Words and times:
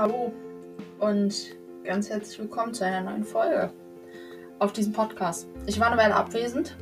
Hallo 0.00 0.32
und 0.98 1.34
ganz 1.84 2.08
herzlich 2.08 2.38
willkommen 2.38 2.72
zu 2.72 2.86
einer 2.86 3.02
neuen 3.02 3.22
Folge 3.22 3.70
auf 4.58 4.72
diesem 4.72 4.94
Podcast. 4.94 5.46
Ich 5.66 5.78
war 5.78 5.88
eine 5.88 6.00
Weile 6.00 6.14
abwesend. 6.14 6.74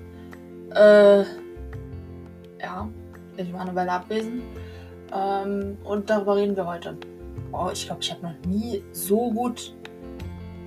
Äh, 0.73 1.23
ja, 2.61 2.89
ich 3.37 3.53
war 3.53 3.63
eine 3.63 3.75
Weile 3.75 3.91
abwesend. 3.91 4.45
Ähm, 5.13 5.77
und 5.83 6.09
darüber 6.09 6.37
reden 6.37 6.55
wir 6.55 6.65
heute. 6.65 6.97
Oh, 7.51 7.71
ich 7.73 7.87
glaube, 7.87 8.03
ich 8.03 8.13
habe 8.13 8.23
noch 8.23 8.47
nie 8.47 8.85
so 8.93 9.33
gut 9.33 9.75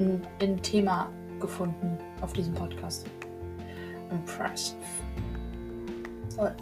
ein, 0.02 0.22
ein 0.42 0.62
Thema 0.62 1.10
gefunden 1.40 1.98
auf 2.20 2.34
diesem 2.34 2.54
Podcast. 2.54 3.08
Impressive. 4.10 4.76
Toll. 6.36 6.54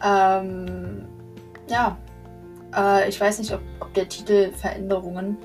Ähm, 0.00 1.08
ja, 1.68 1.98
äh, 2.76 3.08
ich 3.08 3.20
weiß 3.20 3.38
nicht, 3.38 3.52
ob, 3.52 3.60
ob 3.80 3.92
der 3.94 4.08
Titel 4.08 4.52
Veränderungen 4.52 5.36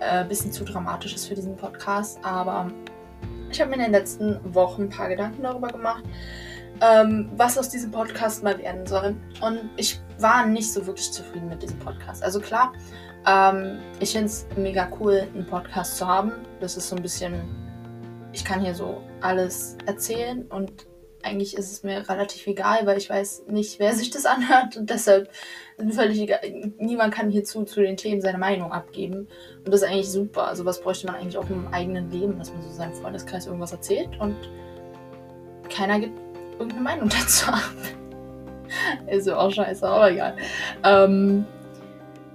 ein 0.00 0.24
äh, 0.24 0.28
bisschen 0.28 0.52
zu 0.52 0.64
dramatisch 0.64 1.14
ist 1.14 1.26
für 1.26 1.34
diesen 1.34 1.56
Podcast, 1.56 2.18
aber 2.22 2.70
ich 3.50 3.60
habe 3.60 3.70
mir 3.70 3.76
in 3.76 3.82
den 3.82 3.92
letzten 3.92 4.38
Wochen 4.54 4.82
ein 4.82 4.88
paar 4.90 5.08
Gedanken 5.08 5.42
darüber 5.42 5.68
gemacht, 5.68 6.04
ähm, 6.80 7.30
was 7.36 7.58
aus 7.58 7.68
diesem 7.68 7.90
Podcast 7.90 8.42
mal 8.44 8.58
werden 8.58 8.86
soll. 8.86 9.16
Und 9.40 9.70
ich 9.76 10.00
war 10.18 10.46
nicht 10.46 10.72
so 10.72 10.86
wirklich 10.86 11.10
zufrieden 11.10 11.48
mit 11.48 11.62
diesem 11.62 11.78
Podcast. 11.78 12.22
Also 12.22 12.40
klar, 12.40 12.72
ähm, 13.26 13.78
ich 14.00 14.12
finde 14.12 14.26
es 14.26 14.46
mega 14.56 14.88
cool, 15.00 15.26
einen 15.34 15.46
Podcast 15.46 15.96
zu 15.96 16.06
haben. 16.06 16.32
Das 16.60 16.76
ist 16.76 16.88
so 16.88 16.96
ein 16.96 17.02
bisschen, 17.02 17.42
ich 18.32 18.44
kann 18.44 18.60
hier 18.60 18.74
so 18.74 19.02
alles 19.20 19.76
erzählen 19.86 20.42
und 20.48 20.87
eigentlich 21.22 21.56
ist 21.56 21.72
es 21.72 21.82
mir 21.82 22.08
relativ 22.08 22.46
egal, 22.46 22.86
weil 22.86 22.98
ich 22.98 23.10
weiß 23.10 23.44
nicht, 23.48 23.78
wer 23.78 23.92
sich 23.94 24.10
das 24.10 24.26
anhört 24.26 24.76
und 24.76 24.90
deshalb 24.90 25.30
ist 25.76 25.96
völlig 25.96 26.20
egal. 26.20 26.40
Niemand 26.78 27.14
kann 27.14 27.30
hierzu 27.30 27.64
zu 27.64 27.80
den 27.80 27.96
Themen 27.96 28.20
seine 28.20 28.38
Meinung 28.38 28.72
abgeben 28.72 29.28
und 29.64 29.68
das 29.68 29.82
ist 29.82 29.88
eigentlich 29.88 30.10
super. 30.10 30.48
Also 30.48 30.64
was 30.64 30.80
bräuchte 30.80 31.06
man 31.06 31.16
eigentlich 31.16 31.38
auch 31.38 31.48
im 31.50 31.68
eigenen 31.68 32.10
Leben, 32.10 32.38
dass 32.38 32.52
man 32.52 32.62
so 32.62 32.70
seinem 32.70 32.94
Freundeskreis 32.94 33.46
irgendwas 33.46 33.72
erzählt 33.72 34.10
und 34.20 34.36
keiner 35.68 36.00
gibt 36.00 36.18
irgendeine 36.52 36.82
Meinung 36.82 37.08
dazu 37.20 37.50
ab. 37.50 37.62
ist 39.06 39.26
ja 39.26 39.36
auch 39.36 39.50
scheiße, 39.50 39.86
aber 39.86 40.10
egal. 40.10 40.36
Ähm, 40.84 41.46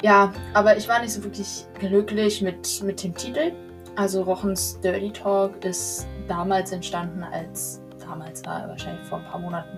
ja, 0.02 0.34
aber 0.54 0.78
ich 0.78 0.88
war 0.88 1.02
nicht 1.02 1.14
so 1.14 1.24
wirklich 1.24 1.66
glücklich 1.80 2.42
mit, 2.42 2.84
mit 2.84 3.04
dem 3.04 3.16
Titel. 3.16 3.54
Also 3.96 4.24
Rochens 4.24 4.80
Dirty 4.82 5.12
Talk 5.12 5.64
ist 5.64 6.08
damals 6.28 6.72
entstanden 6.72 7.24
als 7.24 7.83
damals 8.14 8.46
war, 8.46 8.68
wahrscheinlich 8.68 9.06
vor 9.08 9.20
ein 9.20 9.26
paar 9.26 9.40
Monaten, 9.40 9.78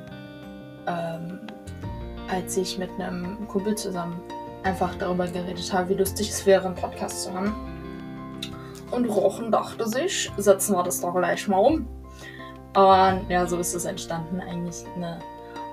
ähm, 0.88 1.40
als 2.30 2.58
ich 2.58 2.78
mit 2.78 2.90
einem 3.00 3.48
Kumpel 3.48 3.76
zusammen 3.76 4.20
einfach 4.64 4.94
darüber 4.96 5.28
geredet 5.28 5.72
habe, 5.72 5.90
wie 5.90 5.94
lustig 5.94 6.30
es 6.30 6.46
wäre, 6.46 6.66
einen 6.66 6.76
Podcast 6.76 7.24
zu 7.24 7.34
haben. 7.34 7.56
Und 8.92 9.06
Rochen 9.06 9.52
dachte 9.52 9.88
sich, 9.88 10.32
setzen 10.38 10.76
wir 10.76 10.84
das 10.84 11.02
doch 11.02 11.14
gleich 11.14 11.48
mal 11.48 11.58
um. 11.58 11.88
Und 12.76 13.30
ja, 13.30 13.46
so 13.46 13.58
ist 13.58 13.74
es 13.74 13.86
entstanden. 13.86 14.42
Eigentlich 14.42 14.84
eine 14.96 15.20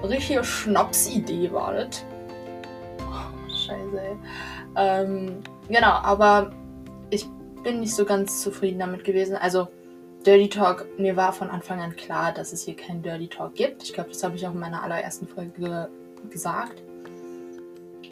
richtige 0.05 0.45
Schnapsidee 0.45 1.51
war 1.53 1.75
das. 1.75 2.05
Oh, 3.01 3.49
scheiße, 3.49 4.01
ey. 4.01 4.17
Ähm, 4.77 5.41
genau, 5.69 5.93
aber 6.03 6.53
ich 7.11 7.27
bin 7.65 7.81
nicht 7.81 7.95
so 7.95 8.05
ganz 8.05 8.41
zufrieden 8.41 8.79
damit 8.79 9.05
gewesen. 9.05 9.37
Also, 9.37 9.69
Dirty 10.25 10.49
Talk, 10.49 10.87
mir 10.99 11.17
war 11.17 11.33
von 11.33 11.51
Anfang 11.51 11.81
an 11.81 11.97
klar, 11.97 12.33
dass 12.33 12.53
es 12.53 12.65
hier 12.65 12.77
keinen 12.77 13.03
Dirty 13.03 13.29
Talk 13.29 13.55
gibt. 13.55 13.83
Ich 13.83 13.93
glaube, 13.93 14.11
das 14.11 14.23
habe 14.23 14.37
ich 14.37 14.47
auch 14.47 14.53
in 14.53 14.61
meiner 14.61 14.83
allerersten 14.83 15.27
Folge 15.27 15.91
gesagt. 16.31 16.83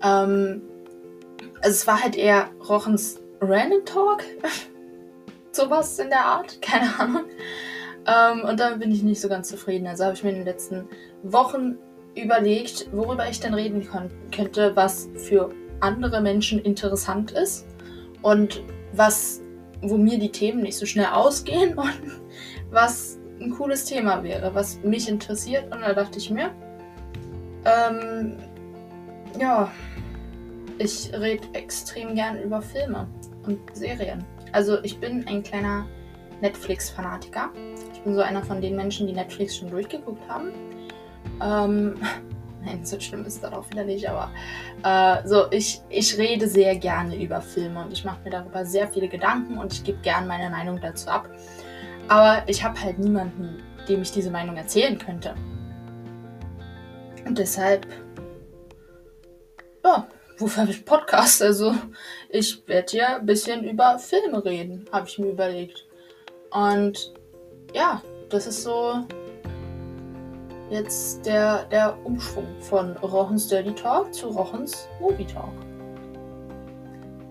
Ähm, 0.02 0.62
also 1.62 1.70
es 1.70 1.86
war 1.86 2.02
halt 2.02 2.16
eher 2.16 2.50
Rochens 2.68 3.20
Random 3.40 3.84
Talk. 3.84 4.24
Sowas 5.52 5.98
in 5.98 6.08
der 6.08 6.24
Art, 6.24 6.60
keine 6.62 6.98
Ahnung. 6.98 7.24
Ähm, 8.06 8.48
und 8.48 8.58
da 8.58 8.76
bin 8.76 8.90
ich 8.90 9.02
nicht 9.02 9.20
so 9.20 9.28
ganz 9.28 9.48
zufrieden. 9.48 9.86
Also 9.86 10.04
habe 10.04 10.14
ich 10.14 10.24
mir 10.24 10.30
in 10.30 10.36
den 10.36 10.44
letzten 10.44 10.88
Wochen 11.22 11.78
überlegt, 12.16 12.88
worüber 12.92 13.28
ich 13.28 13.38
denn 13.38 13.54
reden 13.54 13.86
könnte, 14.34 14.74
was 14.74 15.08
für 15.14 15.50
andere 15.78 16.20
Menschen 16.20 16.58
interessant 16.58 17.30
ist 17.30 17.66
und 18.22 18.62
was 18.92 19.42
wo 19.82 19.96
mir 19.96 20.18
die 20.18 20.30
Themen 20.30 20.62
nicht 20.62 20.76
so 20.76 20.86
schnell 20.86 21.06
ausgehen 21.06 21.74
und 21.76 22.00
was 22.70 23.18
ein 23.40 23.50
cooles 23.50 23.84
Thema 23.84 24.22
wäre, 24.22 24.54
was 24.54 24.80
mich 24.82 25.08
interessiert. 25.08 25.64
Und 25.74 25.80
da 25.80 25.92
dachte 25.94 26.18
ich 26.18 26.30
mir, 26.30 26.50
ähm, 27.64 28.36
ja, 29.38 29.70
ich 30.78 31.10
rede 31.12 31.46
extrem 31.52 32.14
gern 32.14 32.40
über 32.42 32.60
Filme 32.60 33.06
und 33.46 33.58
Serien. 33.74 34.24
Also 34.52 34.82
ich 34.82 34.98
bin 34.98 35.26
ein 35.28 35.42
kleiner 35.42 35.86
Netflix-Fanatiker. 36.40 37.50
Ich 37.92 38.00
bin 38.00 38.14
so 38.14 38.20
einer 38.20 38.42
von 38.42 38.60
den 38.60 38.76
Menschen, 38.76 39.06
die 39.06 39.12
Netflix 39.12 39.56
schon 39.56 39.70
durchgeguckt 39.70 40.26
haben. 40.28 40.52
Ähm, 41.42 41.94
Nein, 42.62 42.84
so 42.84 43.00
schlimm 43.00 43.24
ist 43.24 43.42
das 43.42 43.52
auch 43.52 43.68
wieder 43.70 43.84
nicht, 43.84 44.08
aber 44.08 44.30
äh, 44.84 45.26
so, 45.26 45.50
ich, 45.50 45.80
ich 45.88 46.18
rede 46.18 46.46
sehr 46.46 46.76
gerne 46.76 47.16
über 47.16 47.40
Filme 47.40 47.84
und 47.84 47.92
ich 47.92 48.04
mache 48.04 48.22
mir 48.24 48.30
darüber 48.30 48.66
sehr 48.66 48.86
viele 48.88 49.08
Gedanken 49.08 49.58
und 49.58 49.72
ich 49.72 49.82
gebe 49.82 49.98
gern 50.02 50.26
meine 50.26 50.50
Meinung 50.50 50.78
dazu 50.80 51.08
ab. 51.08 51.28
Aber 52.08 52.42
ich 52.48 52.62
habe 52.62 52.78
halt 52.80 52.98
niemanden, 52.98 53.62
dem 53.88 54.02
ich 54.02 54.12
diese 54.12 54.30
Meinung 54.30 54.56
erzählen 54.56 54.98
könnte. 54.98 55.34
Und 57.24 57.38
deshalb, 57.38 57.86
ja, 59.84 60.06
wofür 60.38 60.62
habe 60.62 60.72
ich 60.72 60.84
Podcast? 60.84 61.42
Also, 61.42 61.74
ich 62.28 62.66
werde 62.66 62.90
hier 62.90 63.16
ein 63.16 63.26
bisschen 63.26 63.64
über 63.64 63.98
Filme 63.98 64.44
reden, 64.44 64.86
habe 64.92 65.08
ich 65.08 65.18
mir 65.18 65.30
überlegt. 65.30 65.86
Und 66.50 67.14
ja, 67.74 68.02
das 68.28 68.46
ist 68.46 68.64
so 68.64 69.06
jetzt 70.70 71.26
der, 71.26 71.64
der 71.66 71.96
Umschwung 72.04 72.46
von 72.60 72.96
Rochens 72.98 73.48
Dirty 73.48 73.74
Talk 73.74 74.14
zu 74.14 74.28
Rochens 74.28 74.88
Movie 75.00 75.26
Talk. 75.26 75.52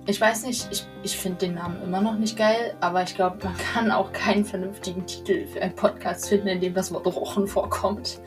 Ich 0.06 0.20
weiß 0.20 0.46
nicht, 0.46 0.68
ich, 0.72 0.88
ich 1.04 1.18
finde 1.18 1.38
den 1.40 1.54
Namen 1.54 1.82
immer 1.84 2.02
noch 2.02 2.18
nicht 2.18 2.38
geil, 2.38 2.74
aber 2.82 3.04
ich 3.04 3.16
glaube, 3.16 3.38
man 3.44 3.56
kann 3.74 3.92
auch 3.92 4.12
keinen 4.12 4.44
vernünftigen 4.44 5.06
Titel 5.06 5.46
für 5.48 5.62
einen 5.62 5.76
Podcast 5.76 6.30
finden, 6.30 6.48
in 6.48 6.60
dem 6.60 6.74
das 6.74 6.92
Wort 6.92 7.06
Rochen 7.06 7.48
vorkommt. 7.48 8.20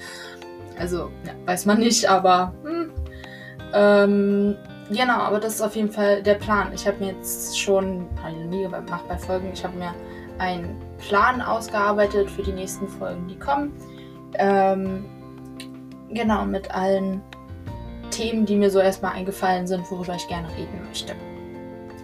Also, 0.79 1.11
ja, 1.27 1.33
weiß 1.45 1.67
man 1.67 1.79
nicht, 1.81 2.09
aber 2.09 2.55
hm. 2.63 2.93
ähm, 3.75 4.57
genau, 4.91 5.19
aber 5.19 5.39
das 5.39 5.57
ist 5.57 5.63
auf 5.63 5.77
jeden 5.77 5.91
Fall 5.91 6.23
der 6.23 6.35
Plan. 6.35 6.73
Ich 6.73 6.87
habe 6.87 6.99
mir 6.99 7.13
jetzt 7.13 7.59
schon, 7.59 8.09
habe 8.23 8.37
nie 8.37 8.63
gemacht 8.63 9.05
bei 9.09 9.19
Folgen, 9.19 9.51
ich 9.53 9.63
habe 9.65 9.77
mir 9.77 9.93
einen 10.39 10.81
Plan 10.99 11.43
ausgearbeitet 11.43 12.31
für 12.31 12.43
die 12.43 12.53
nächsten 12.53 12.89
Folgen, 12.89 13.29
die 13.29 13.39
kommen. 13.39 13.73
Ähm, 14.39 15.05
genau, 16.11 16.45
mit 16.45 16.71
allen 16.75 17.23
Themen, 18.11 18.45
die 18.47 18.57
mir 18.57 18.71
so 18.71 18.79
erstmal 18.79 19.13
eingefallen 19.13 19.67
sind, 19.67 19.91
worüber 19.91 20.15
ich 20.15 20.29
gerne 20.29 20.49
reden 20.57 20.85
möchte. 20.87 21.15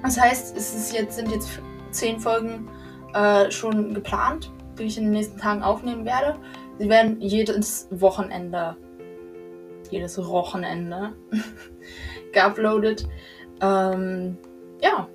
Das 0.03 0.19
heißt, 0.19 0.57
es 0.57 0.75
ist 0.75 0.93
jetzt, 0.93 1.17
sind 1.17 1.31
jetzt 1.31 1.61
zehn 1.91 2.19
Folgen 2.19 2.69
äh, 3.15 3.51
schon 3.51 3.95
geplant, 3.95 4.51
die 4.79 4.85
ich 4.85 4.97
in 4.97 5.05
den 5.05 5.13
nächsten 5.13 5.39
Tagen 5.39 5.63
aufnehmen 5.63 6.05
werde. 6.05 6.39
Sie 6.79 6.89
werden 6.89 7.21
jedes 7.21 7.89
Wochenende, 7.91 8.77
jedes 9.91 10.19
Wochenende 10.19 11.15
geuploadet. 12.33 13.09
Ähm, 13.61 14.39
ja, 14.81 15.09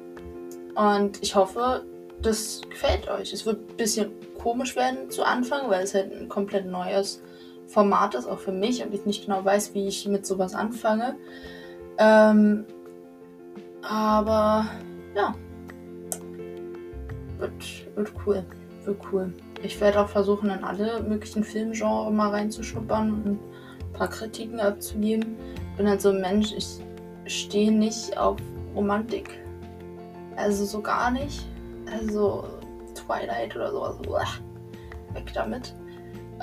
und 0.75 1.21
ich 1.23 1.35
hoffe, 1.35 1.85
das 2.21 2.61
gefällt 2.69 3.07
euch. 3.09 3.31
Es 3.31 3.45
wird 3.45 3.69
ein 3.69 3.77
bisschen 3.77 4.11
komisch 4.43 4.75
werden 4.75 5.09
zu 5.09 5.23
Anfang, 5.23 5.69
weil 5.69 5.83
es 5.83 5.93
halt 5.93 6.11
ein 6.11 6.27
komplett 6.27 6.65
neues 6.65 7.23
Format 7.67 8.13
ist, 8.13 8.27
auch 8.27 8.39
für 8.39 8.51
mich 8.51 8.83
und 8.83 8.93
ich 8.93 9.05
nicht 9.05 9.25
genau 9.25 9.43
weiß, 9.43 9.73
wie 9.73 9.87
ich 9.87 10.05
mit 10.07 10.25
sowas 10.25 10.53
anfange. 10.53 11.15
Ähm, 11.97 12.65
aber 13.81 14.65
ja, 15.15 15.33
wird, 17.37 17.95
wird 17.95 18.11
cool. 18.25 18.43
Wird 18.83 18.99
cool. 19.11 19.33
Ich 19.61 19.79
werde 19.79 20.01
auch 20.01 20.09
versuchen, 20.09 20.49
in 20.49 20.63
alle 20.63 21.01
möglichen 21.03 21.45
Filmgenres 21.45 22.11
mal 22.11 22.29
reinzuschnuppern 22.31 23.13
und 23.13 23.25
ein 23.25 23.39
paar 23.93 24.09
Kritiken 24.09 24.59
abzugeben. 24.59 25.37
Ich 25.71 25.77
bin 25.77 25.87
halt 25.87 26.01
so 26.01 26.09
ein 26.09 26.19
Mensch, 26.19 26.51
ich 26.51 26.79
stehe 27.25 27.71
nicht 27.71 28.17
auf 28.17 28.37
Romantik. 28.75 29.39
Also 30.35 30.65
so 30.65 30.81
gar 30.81 31.11
nicht. 31.11 31.47
Also 31.89 32.43
Twilight 33.05 33.55
oder 33.55 33.71
sowas. 33.71 33.95
Uah, 34.07 34.27
weg 35.13 35.31
damit. 35.33 35.75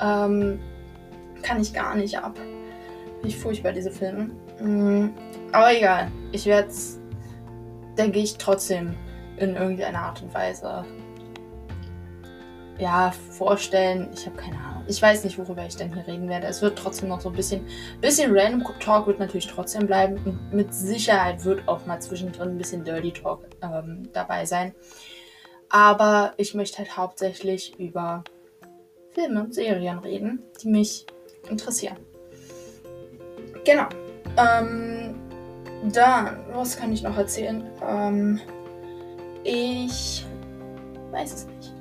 Ähm, 0.00 0.60
kann 1.42 1.60
ich 1.60 1.72
gar 1.72 1.94
nicht 1.94 2.18
ab. 2.18 2.38
Finde 3.20 3.36
furchtbar, 3.36 3.72
diese 3.72 3.90
Filme. 3.90 4.30
Mhm. 4.60 5.12
Aber 5.52 5.76
egal. 5.76 6.10
Ich 6.32 6.46
werde 6.46 6.68
es, 6.68 6.98
denke 7.98 8.18
ich, 8.18 8.36
trotzdem 8.38 8.94
in 9.36 9.56
irgendeiner 9.56 10.00
Art 10.00 10.22
und 10.22 10.32
Weise 10.34 10.84
ja, 12.80 13.12
vorstellen. 13.30 14.08
Ich 14.14 14.26
habe 14.26 14.36
keine 14.36 14.56
Ahnung. 14.56 14.84
ich 14.86 15.00
weiß 15.00 15.24
nicht, 15.24 15.38
worüber 15.38 15.64
ich 15.66 15.76
denn 15.76 15.92
hier 15.92 16.06
reden 16.06 16.28
werde. 16.28 16.46
Es 16.46 16.62
wird 16.62 16.78
trotzdem 16.78 17.10
noch 17.10 17.20
so 17.20 17.28
ein 17.28 17.34
bisschen, 17.34 17.66
bisschen 18.00 18.34
Random 18.34 18.64
Talk 18.80 19.06
wird 19.06 19.18
natürlich 19.18 19.46
trotzdem 19.46 19.86
bleiben. 19.86 20.18
Und 20.24 20.52
mit 20.52 20.72
Sicherheit 20.72 21.44
wird 21.44 21.68
auch 21.68 21.84
mal 21.86 22.00
zwischendrin 22.00 22.50
ein 22.50 22.58
bisschen 22.58 22.82
Dirty 22.84 23.12
Talk 23.12 23.44
ähm, 23.62 24.08
dabei 24.12 24.46
sein. 24.46 24.74
Aber 25.70 26.34
ich 26.36 26.54
möchte 26.54 26.78
halt 26.78 26.96
hauptsächlich 26.96 27.78
über 27.78 28.24
Filme 29.12 29.44
und 29.44 29.54
Serien 29.54 29.98
reden, 29.98 30.42
die 30.60 30.68
mich 30.68 31.06
interessieren. 31.48 31.96
Genau. 33.64 33.86
Ähm, 34.36 35.14
dann, 35.92 36.44
was 36.52 36.76
kann 36.76 36.92
ich 36.92 37.02
noch 37.02 37.16
erzählen? 37.16 37.70
Ähm, 37.82 38.40
ich 39.44 40.26
weiß 41.10 41.32
es 41.32 41.46
nicht. 41.46 41.79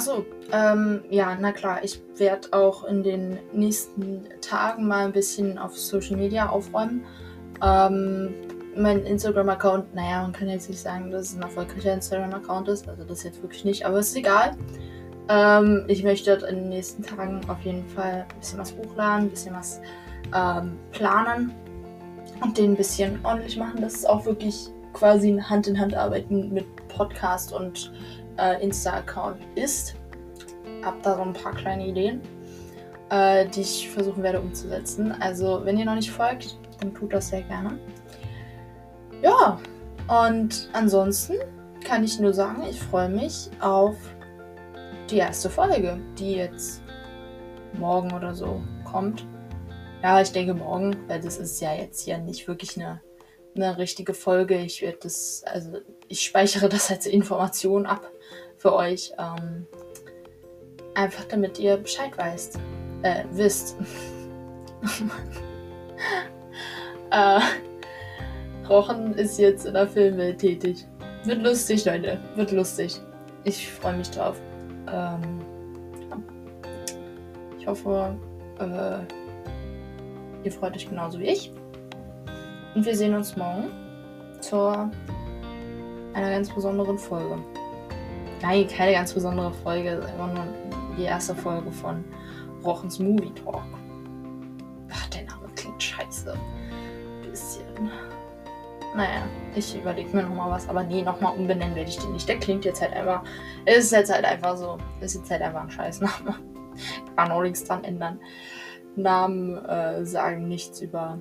Achso, 0.00 0.24
ähm, 0.50 1.02
ja, 1.10 1.36
na 1.38 1.52
klar, 1.52 1.84
ich 1.84 2.00
werde 2.16 2.48
auch 2.52 2.84
in 2.84 3.02
den 3.02 3.38
nächsten 3.52 4.24
Tagen 4.40 4.88
mal 4.88 5.04
ein 5.04 5.12
bisschen 5.12 5.58
auf 5.58 5.76
Social 5.76 6.16
Media 6.16 6.48
aufräumen. 6.48 7.04
Ähm, 7.62 8.32
mein 8.74 9.04
Instagram-Account, 9.04 9.94
naja, 9.94 10.22
man 10.22 10.32
kann 10.32 10.48
jetzt 10.48 10.70
nicht 10.70 10.80
sagen, 10.80 11.10
dass 11.10 11.26
es 11.26 11.36
ein 11.36 11.42
erfolgreicher 11.42 11.92
Instagram-Account 11.92 12.68
ist, 12.68 12.88
also 12.88 13.04
das 13.04 13.24
jetzt 13.24 13.42
wirklich 13.42 13.66
nicht, 13.66 13.84
aber 13.84 13.98
es 13.98 14.08
ist 14.08 14.16
egal. 14.16 14.56
Ähm, 15.28 15.84
ich 15.86 16.02
möchte 16.02 16.30
in 16.48 16.56
den 16.56 16.68
nächsten 16.70 17.02
Tagen 17.02 17.42
auf 17.46 17.60
jeden 17.60 17.86
Fall 17.90 18.24
ein 18.26 18.40
bisschen 18.40 18.58
was 18.58 18.74
hochladen, 18.74 19.26
ein 19.26 19.30
bisschen 19.30 19.54
was 19.54 19.82
ähm, 20.34 20.78
planen 20.92 21.52
und 22.40 22.56
den 22.56 22.72
ein 22.72 22.76
bisschen 22.76 23.18
ordentlich 23.22 23.58
machen. 23.58 23.82
Das 23.82 23.96
ist 23.96 24.08
auch 24.08 24.24
wirklich 24.24 24.70
quasi 24.94 25.38
Hand 25.38 25.66
in 25.66 25.78
Hand 25.78 25.94
arbeiten 25.94 26.54
mit 26.54 26.64
Podcast 26.88 27.52
und 27.52 27.92
äh, 28.40 28.62
Insta-Account 28.62 29.38
ist. 29.54 29.94
Hab 30.82 31.02
da 31.02 31.16
so 31.16 31.22
ein 31.22 31.32
paar 31.32 31.54
kleine 31.54 31.86
Ideen, 31.86 32.22
äh, 33.10 33.46
die 33.46 33.60
ich 33.60 33.90
versuchen 33.90 34.22
werde 34.22 34.40
umzusetzen. 34.40 35.12
Also, 35.20 35.60
wenn 35.64 35.76
ihr 35.76 35.84
noch 35.84 35.94
nicht 35.94 36.10
folgt, 36.10 36.58
dann 36.80 36.94
tut 36.94 37.12
das 37.12 37.28
sehr 37.28 37.42
gerne. 37.42 37.78
Ja, 39.22 39.60
und 40.08 40.70
ansonsten 40.72 41.34
kann 41.84 42.04
ich 42.04 42.18
nur 42.18 42.32
sagen, 42.32 42.64
ich 42.68 42.80
freue 42.80 43.08
mich 43.08 43.50
auf 43.60 43.96
die 45.10 45.18
erste 45.18 45.50
Folge, 45.50 46.00
die 46.18 46.36
jetzt 46.36 46.82
morgen 47.78 48.12
oder 48.12 48.34
so 48.34 48.62
kommt. 48.84 49.26
Ja, 50.02 50.20
ich 50.20 50.32
denke 50.32 50.54
morgen, 50.54 50.96
weil 51.08 51.20
das 51.20 51.36
ist 51.36 51.60
ja 51.60 51.74
jetzt 51.74 52.02
hier 52.02 52.18
nicht 52.18 52.48
wirklich 52.48 52.76
eine, 52.76 53.02
eine 53.54 53.76
richtige 53.76 54.14
Folge. 54.14 54.56
Ich 54.56 54.80
werde 54.80 54.98
das, 55.02 55.42
also 55.46 55.78
ich 56.08 56.22
speichere 56.22 56.68
das 56.68 56.90
als 56.90 57.06
Information 57.06 57.86
ab 57.86 58.09
für 58.60 58.74
euch. 58.74 59.12
Ähm, 59.18 59.66
einfach 60.94 61.24
damit 61.24 61.58
ihr 61.58 61.76
Bescheid 61.78 62.16
weißt. 62.16 62.58
Äh, 63.02 63.24
wisst. 63.32 63.76
äh, 67.10 67.40
Rochen 68.68 69.14
ist 69.14 69.38
jetzt 69.38 69.66
in 69.66 69.74
der 69.74 69.88
Filmwelt 69.88 70.38
tätig. 70.38 70.86
Wird 71.24 71.42
lustig, 71.42 71.84
Leute. 71.86 72.20
Wird 72.36 72.52
lustig. 72.52 73.00
Ich 73.44 73.70
freue 73.72 73.96
mich 73.96 74.10
drauf. 74.10 74.36
Ähm, 74.92 75.40
ich 77.58 77.66
hoffe, 77.66 78.14
äh, 78.58 78.98
ihr 80.44 80.52
freut 80.52 80.76
euch 80.76 80.88
genauso 80.88 81.18
wie 81.18 81.28
ich. 81.28 81.50
Und 82.74 82.84
wir 82.84 82.94
sehen 82.94 83.14
uns 83.14 83.36
morgen 83.36 83.70
zur 84.40 84.90
einer 86.12 86.30
ganz 86.30 86.54
besonderen 86.54 86.98
Folge. 86.98 87.38
Nein, 88.42 88.66
keine 88.68 88.92
ganz 88.92 89.12
besondere 89.12 89.52
Folge, 89.52 90.02
einfach 90.06 90.32
nur 90.32 90.46
die 90.96 91.04
erste 91.04 91.34
Folge 91.34 91.70
von 91.70 92.04
Rochens 92.64 92.98
Movie 92.98 93.32
Talk. 93.34 93.62
Ach, 94.90 95.06
der 95.08 95.24
Name 95.24 95.48
klingt 95.54 95.82
scheiße. 95.82 96.34
Bisschen. 97.22 97.90
Naja, 98.96 99.22
ich 99.54 99.76
überlege 99.76 100.16
mir 100.16 100.24
nochmal 100.24 100.50
was, 100.50 100.68
aber 100.68 100.82
nee, 100.82 101.02
nochmal 101.02 101.36
umbenennen 101.36 101.76
werde 101.76 101.90
ich 101.90 101.98
den 101.98 102.12
nicht. 102.12 102.28
Der 102.28 102.38
klingt 102.38 102.64
jetzt 102.64 102.80
halt 102.80 102.92
einfach. 102.92 103.22
Ist 103.66 103.92
jetzt 103.92 104.12
halt 104.12 104.24
einfach 104.24 104.56
so. 104.56 104.78
Ist 105.00 105.14
jetzt 105.14 105.30
halt 105.30 105.42
einfach 105.42 105.62
ein 105.62 105.70
Scheißname. 105.70 106.36
Kann 107.16 107.30
auch 107.30 107.42
nichts 107.42 107.64
dran 107.64 107.84
ändern. 107.84 108.18
Namen 108.96 109.64
äh, 109.66 110.04
sagen 110.04 110.48
nichts 110.48 110.80
über 110.80 111.20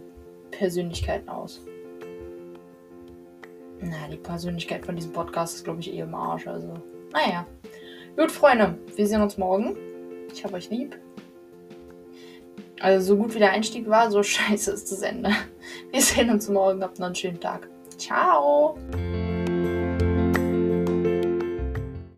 Persönlichkeiten 0.52 1.30
aus. 1.30 1.62
Na, 3.82 4.08
die 4.12 4.18
Persönlichkeit 4.18 4.86
von 4.86 4.96
diesem 4.96 5.14
Podcast 5.14 5.56
ist, 5.56 5.64
glaube 5.64 5.80
ich, 5.80 5.94
eh 5.94 6.00
im 6.00 6.16
Arsch. 6.16 6.48
Also, 6.48 6.74
naja. 7.12 7.46
Gut, 8.16 8.32
Freunde, 8.32 8.78
wir 8.96 9.08
sehen 9.08 9.22
uns 9.22 9.38
morgen. 9.38 9.76
Ich 10.34 10.44
habe 10.44 10.56
euch 10.56 10.70
lieb. 10.70 10.98
Also 12.80 13.14
so 13.14 13.18
gut 13.18 13.34
wie 13.36 13.40
der 13.40 13.52
Einstieg 13.52 13.90
war, 13.90 14.10
so 14.12 14.24
scheiße 14.24 14.72
ist 14.72 14.92
das 14.92 15.02
Ende. 15.02 15.32
Wir 15.92 16.02
sehen 16.02 16.30
uns 16.30 16.50
morgen. 16.50 16.84
Habt 16.84 17.00
noch 17.00 17.08
einen 17.08 17.16
schönen 17.16 17.40
Tag. 17.40 17.70
Ciao. 17.98 18.78